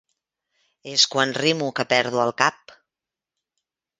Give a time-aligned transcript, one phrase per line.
[0.93, 2.75] És quan rimo que perdo el cap.